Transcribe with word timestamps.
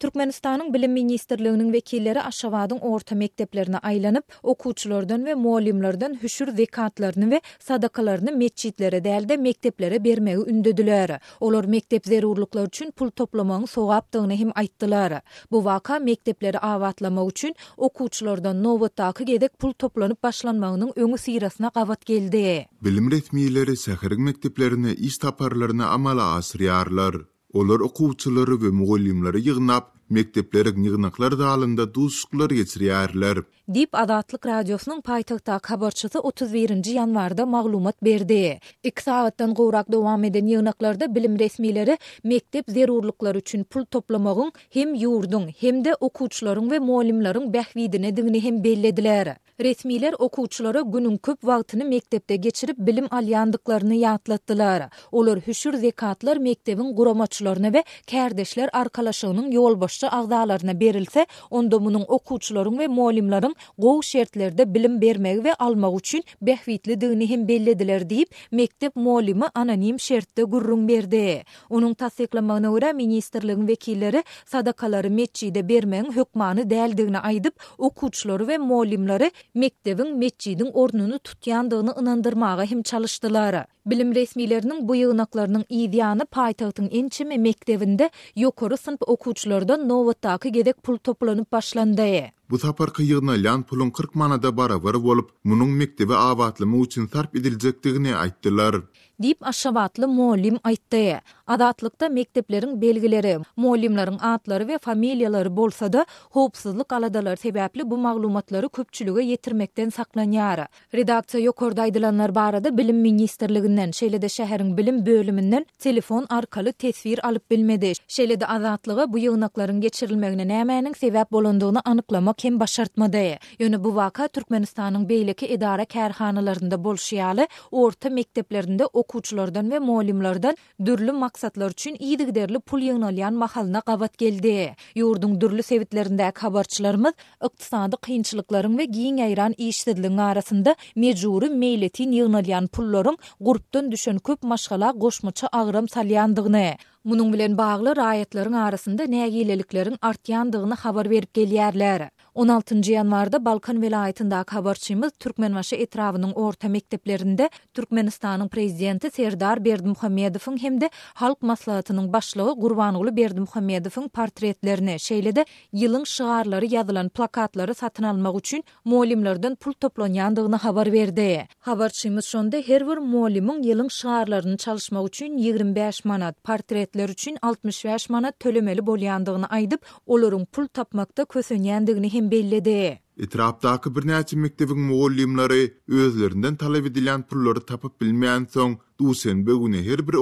Türkmenistanyň 0.00 0.74
bilim 0.74 0.92
ministerliğinin 0.92 1.72
vekilleri 1.72 2.22
aşavadın 2.22 2.78
orta 2.78 3.14
mekteplerine 3.14 3.78
aylanıp, 3.78 4.24
okulçulardan 4.42 5.24
ve 5.24 5.34
muallimlerden 5.34 6.18
hüşür 6.22 6.56
vekatlarını 6.58 7.30
ve 7.30 7.40
sadakalarını 7.58 8.32
meçitlere 8.32 9.04
değil 9.04 9.38
mekdeplere 9.40 10.04
bermegi 10.04 10.18
bermeyi 10.18 11.18
Olar 11.40 11.64
mektep 11.64 12.06
zerurluklar 12.06 12.66
için 12.66 12.90
pul 12.90 13.10
toplamanın 13.10 13.64
sogapdygyny 13.66 14.36
hem 14.36 14.48
aýtdylar. 14.48 15.20
Bu 15.50 15.64
vaka 15.64 15.98
mektepleri 15.98 16.58
avatlama 16.58 17.28
için 17.28 17.54
okulçulardan 17.76 18.62
novu 18.64 18.88
gedek 19.26 19.58
pul 19.58 19.72
toplanıp 19.72 20.22
başlanmağının 20.22 20.92
önü 20.96 21.18
sirasına 21.18 21.70
kavat 21.70 22.06
geldi. 22.06 22.66
Bilim 22.84 23.10
retmiyeleri 23.10 24.18
mekdeplerini 24.20 24.92
iş 24.92 25.06
istaparlarına 25.08 25.86
amala 25.88 26.22
asriyarlar. 26.34 27.14
Olar 27.58 27.80
oquwçylary 27.86 28.56
we 28.62 28.70
mugallymlara 28.78 29.38
ygnap 29.50 29.84
mekteplere 30.10 30.70
gnyğnaklar 30.70 31.38
da 31.38 31.46
alında 31.46 31.94
duzuklar 31.94 32.50
geçiriyarlar. 32.50 33.38
Dip 33.74 33.88
Adatlık 33.92 34.46
Radyosu'nun 34.46 35.00
paytaqta 35.00 35.58
kabarçısı 35.58 36.20
31. 36.20 36.84
yanvarda 36.94 37.46
mağlumat 37.46 38.02
berdi. 38.04 38.58
İki 38.84 39.02
saatten 39.02 39.54
qorak 39.54 39.92
devam 39.92 40.24
eden 40.24 40.46
yığnaklarda 40.46 41.14
bilim 41.14 41.38
resmileri 41.38 41.98
mektep 42.24 42.64
zerurluklar 42.68 43.34
üçün 43.34 43.64
pul 43.64 43.84
toplamağın 43.84 44.52
hem 44.70 44.94
yurdun 44.94 45.48
hem 45.60 45.84
de 45.84 45.94
okuçların 46.00 46.70
ve 46.70 46.78
molimların 46.78 47.52
bəhvidine 47.52 48.16
dini 48.16 48.42
hem 48.42 48.64
bellediler. 48.64 49.36
Resmiler 49.60 50.14
okuçlara 50.18 50.80
günün 50.80 51.16
köp 51.16 51.44
vaqtını 51.44 51.84
mektepte 51.84 52.36
geçirip 52.36 52.76
bilim 52.78 53.06
alyandıklarını 53.10 53.94
yatlattılar. 53.94 54.88
Olur 55.12 55.36
hüşür 55.46 55.74
zekatlar 55.74 56.36
mektebin 56.36 56.96
quramaçlarına 56.96 57.72
ve 57.72 57.84
kardeşler 58.10 58.70
arkalaşığının 58.72 59.50
yol 59.50 59.80
ýaşaşçy 60.02 60.16
agdalaryna 60.20 60.80
berilse, 60.80 61.26
onda 61.56 61.76
munyň 61.76 62.04
okuwçylaryň 62.08 62.70
we 62.78 62.86
muallimlaryň 62.86 63.54
gowy 63.78 64.02
şertlerde 64.08 64.74
bilim 64.74 65.00
bermegi 65.00 65.36
we 65.36 65.54
almak 65.54 65.98
üçin 66.00 66.24
behwitli 66.42 67.00
dygny 67.00 67.28
hem 67.28 67.48
bellediler 67.48 68.02
diýip, 68.02 68.26
mekdep 68.50 68.96
muallimi 68.96 69.44
anonim 69.54 70.00
şertde 70.00 70.42
gurrun 70.42 70.88
berdi. 70.88 71.42
Onuň 71.70 71.94
tassyklamagyna 71.94 72.68
görä 72.68 72.92
ministrligiň 72.92 73.58
wekilleri 73.66 74.24
sadakalary 74.46 75.08
meçide 75.08 75.68
bermegi 75.68 76.16
hökmany 76.16 76.60
däldigini 76.70 77.16
aýdyp, 77.22 77.52
okuwçylary 77.78 78.42
we 78.46 78.58
muallimlary 78.58 79.30
mekdebiň 79.54 80.10
meçidiň 80.24 80.70
ornuny 80.74 81.18
tutýandygyny 81.28 82.00
inandyrmagy 82.00 82.66
hem 82.70 82.82
çalyşdylar. 82.82 83.64
Bilim 83.88 84.14
resmilerinin 84.14 84.88
bu 84.88 84.96
yığınaklarının 84.96 85.64
iyidiyanı 85.68 86.26
paytağıtın 86.26 86.88
ençimi 86.92 87.38
mektevinde 87.38 88.10
yokoru 88.36 88.76
sınıp 88.76 89.08
okuçlarda 89.08 89.76
novatakı 89.76 90.48
gedek 90.48 90.82
pul 90.82 90.96
toplanıp 90.96 91.52
başlandı. 91.52 92.06
bu 92.50 92.58
sapar 92.58 92.92
kıyığına 92.92 93.32
lan 93.32 93.62
pulun 93.62 93.90
40 93.90 94.14
manada 94.14 94.56
bara 94.56 94.82
var 94.84 94.94
olup, 94.94 95.30
munun 95.44 95.68
mektebe 95.70 96.14
avatlımı 96.14 96.76
uçin 96.78 97.06
sarp 97.06 97.36
edilcektiğine 97.36 98.16
aittiler. 98.16 98.74
Dip 99.22 99.46
aşşabatlı 99.46 100.08
molim 100.08 100.58
aittay. 100.64 101.20
Adatlıkta 101.46 102.08
mekteplerin 102.08 102.80
belgileri, 102.80 103.38
molimlerin 103.56 104.18
adları 104.18 104.68
ve 104.68 104.78
familyaları 104.78 105.56
bolsa 105.56 105.92
da, 105.92 106.06
hopsızlık 106.30 106.92
aladalar 106.92 107.36
sebeple 107.36 107.90
bu 107.90 107.98
mağlumatları 107.98 108.68
köpçülüge 108.68 109.22
yetirmekten 109.22 109.88
saklanyara. 109.88 110.68
Redakciya 110.94 111.44
yokorda 111.44 111.94
barada 111.94 112.34
barada 112.34 112.78
bilim 112.78 112.96
ministerliginden, 113.00 113.90
şeylede 113.90 114.28
şeherin 114.28 114.76
bilim 114.76 115.06
bölümünden 115.06 115.66
telefon 115.78 116.26
arkalı 116.30 116.72
tesvir 116.72 117.24
alip 117.26 117.50
bilmedi. 117.50 117.92
Şeylede 118.08 118.46
adatlıga 118.46 119.12
bu 119.12 119.18
yığınakların 119.18 119.80
geçirilmeğine 119.80 120.48
nemeğinin 120.48 120.92
sebep 120.92 121.32
bolunduğunu 121.32 121.80
anıklamak 121.84 122.37
Kim 122.38 122.56
baş 122.60 122.70
şartmadae, 122.78 123.38
ýöne 123.60 123.78
bu 123.84 123.88
waka 123.94 124.28
Türkmenistaning 124.34 125.08
beýleki 125.10 125.46
idara 125.54 125.82
kärhanalarynda 125.94 126.74
boluşýaly, 126.84 127.46
orta 127.70 128.10
mekteplerinde 128.10 128.86
okuwçulardan 128.86 129.64
we 129.70 129.78
maulimlerden 129.78 130.56
dürli 130.86 131.12
maksatlar 131.12 131.70
üçin 131.70 131.96
iýdig 131.96 132.60
pul 132.70 132.80
ýygnolýan 132.90 133.34
mahalla 133.42 133.78
gaýt 133.90 134.14
geldi. 134.24 134.54
Ýurduň 134.96 135.34
dürli 135.40 135.62
sebitlerinde 135.62 136.30
habarçylarymyz 136.44 137.12
iqtisady 137.48 137.98
kynçylyklaryň 138.08 138.78
we 138.78 138.86
giýin-aýran 138.96 139.58
iýetdiliginiň 139.58 140.22
arasinda 140.30 140.76
meýjuri 141.04 141.50
meýletin 141.64 142.14
ýygnolýan 142.20 142.68
pullaryň 142.78 143.18
guruptan 143.40 143.90
düşünüp 143.92 144.42
maşgala 144.42 144.92
goşmuça 144.94 145.48
agram 145.52 145.86
salýandygyny 145.86 146.76
Munun 147.08 147.32
bilen 147.32 147.58
bağlı 147.58 147.96
rayetlerin 147.96 148.52
arasında 148.66 149.04
nägileliklerin 149.06 149.96
artýandygyny 149.98 150.74
habar 150.74 151.10
berip 151.10 151.36
gelýärler. 151.36 152.08
16-njy 152.38 152.90
ýanwarda 152.94 153.38
Balkan 153.44 153.76
welaýatyndaky 153.82 154.52
habarçymyz 154.56 155.12
Türkmenwaşy 155.24 155.76
etrawynyň 155.84 156.34
orta 156.42 156.68
mekteplerinde 156.74 157.46
Türkmenistanyň 157.74 158.48
prezidenti 158.48 159.10
Serdar 159.10 159.58
Berdimuhammedowyň 159.64 160.58
hemde 160.64 160.90
halk 161.22 161.42
maslahatynyň 161.42 162.12
başlygy 162.12 162.52
Gurbanuly 162.64 163.16
Berdimuhammedowyň 163.16 164.08
portretlerini, 164.08 164.98
şeýlede 165.06 165.46
ýylyň 165.74 166.04
şygarlary 166.12 166.66
ýazylan 166.76 167.08
plakatlary 167.08 167.74
satyn 167.80 168.02
almak 168.12 168.38
üçin 168.42 168.64
muallimlerden 168.84 169.56
pul 169.56 169.72
toplanýandygyny 169.86 170.56
habar 170.66 170.92
berdi. 170.98 171.30
Habarçymyz 171.70 172.24
şonda 172.34 172.56
her 172.70 172.86
bir 172.92 173.00
muallimiň 173.12 173.66
ýylyň 173.72 173.90
şygarlaryny 174.00 174.56
çalyşmak 174.56 175.08
üçin 175.10 175.38
25 175.38 176.04
manat 176.04 176.44
portret 176.44 176.97
ýetimler 176.98 177.10
üçin 177.12 177.36
65 177.42 178.06
manat 178.10 178.38
tölemeli 178.42 178.80
bolýandygyny 178.86 179.46
aýdyp, 179.50 179.80
olaryň 180.16 180.46
pul 180.56 180.66
tapmakda 180.66 181.24
kösenýändigini 181.24 182.10
hem 182.14 182.30
bellidi. 182.30 182.98
Etrapdaky 183.18 183.94
bir 183.96 184.06
näçe 184.06 184.36
mektebiň 184.36 184.78
mugallimleri 184.78 185.74
özlerinden 185.88 186.56
talap 186.56 186.86
edilen 186.86 187.22
pullary 187.22 187.60
tapyp 187.66 188.00
bilmeýän 188.00 188.46
soň, 188.54 188.78
dusen 189.00 189.46
bu 189.46 189.68
her 189.72 189.98
bir 190.08 190.14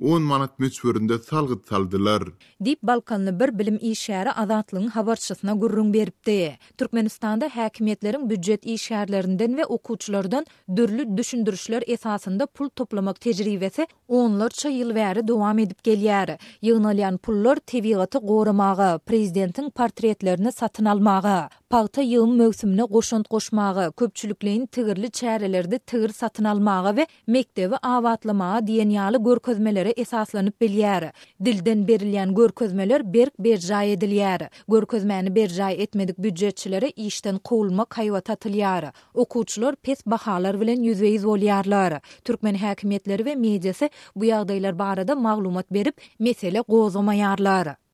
10 0.00 0.22
manat 0.22 0.58
möçberinde 0.58 1.18
salgıt 1.18 1.68
saldılar. 1.68 2.22
Dip 2.64 2.78
Balkanlı 2.82 3.40
bir 3.40 3.58
bilim 3.58 3.76
işşäri 3.76 4.32
azatlygyny 4.32 4.88
habarçysyna 4.90 5.52
gurrun 5.52 5.94
beripdi. 5.94 6.56
Türkmenistanda 6.78 7.46
häkimetleriň 7.46 8.30
büdjet 8.30 8.66
işşärlerinden 8.66 9.48
we 9.48 9.64
okuwçylardan 9.64 10.46
dürlü 10.76 11.16
düşündürüşler 11.16 11.82
esasında 11.86 12.46
pul 12.46 12.68
toplamak 12.68 13.20
tejribesi 13.20 13.86
onlarça 14.08 14.68
ýyl 14.68 14.94
bäri 14.94 15.28
dowam 15.28 15.58
edip 15.58 15.78
gelýär. 15.86 16.38
Ýygnalýan 16.62 17.18
pullar 17.18 17.56
tebigaty 17.56 18.18
gorumagy, 18.18 18.82
prezidentiň 19.06 19.70
portretlerini 19.70 20.52
satın 20.52 20.84
almagy, 20.84 21.26
paýta 21.70 22.02
ýygyn 22.02 22.36
mövsümine 22.36 22.82
goşunt 22.82 23.30
goşmagy, 23.30 23.80
köpçülikleýin 23.80 24.66
tigirli 24.66 25.06
çärelerde 25.10 25.78
tigir 25.78 26.08
satın 26.08 26.44
almagy 26.44 26.96
we 27.00 27.06
mektebi 27.26 27.76
awatlamagy 27.76 28.72
diýen 28.72 28.90
ýaly 28.90 29.24
görkezmeler 29.24 29.85
esaslanyp 29.96 30.60
belli 30.62 30.82
äre 30.84 31.12
dilden 31.44 31.82
berilýän 31.88 32.32
görkezmeler 32.38 33.04
berk 33.14 33.36
ber 33.44 33.56
jaý 33.66 33.92
edilýär 33.96 34.42
görkezmäni 34.74 35.32
ber 35.36 35.52
etmedik 35.86 36.18
büdjetçilere 36.18 36.90
iňden 36.96 37.38
kolma 37.38 37.86
hywa 37.96 38.20
tatylýary 38.30 38.90
okuwçular 39.14 39.76
pes 39.76 40.02
bahalar 40.06 40.60
bilen 40.60 40.78
100% 40.88 41.16
wolyarlar 41.24 42.00
türkmen 42.24 42.54
hökümetleri 42.64 43.22
we 43.24 43.36
mediasi 43.36 43.90
bu 44.16 44.24
ýagdaýlar 44.24 44.78
barada 44.78 45.14
maglumat 45.14 45.70
berip 45.72 46.00
mesele 46.18 46.60
gozamaýarlar 46.68 47.85